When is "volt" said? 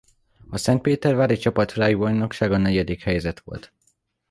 3.39-3.73